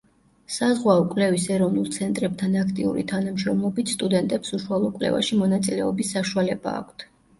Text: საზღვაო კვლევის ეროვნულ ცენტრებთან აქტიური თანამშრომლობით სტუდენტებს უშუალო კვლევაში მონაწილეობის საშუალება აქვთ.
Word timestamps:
საზღვაო 0.53 1.03
კვლევის 1.09 1.43
ეროვნულ 1.55 1.91
ცენტრებთან 1.97 2.57
აქტიური 2.63 3.03
თანამშრომლობით 3.11 3.93
სტუდენტებს 3.97 4.57
უშუალო 4.59 4.91
კვლევაში 4.97 5.39
მონაწილეობის 5.43 6.15
საშუალება 6.19 6.75
აქვთ. 6.81 7.07